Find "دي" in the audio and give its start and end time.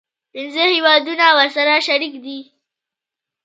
2.23-2.39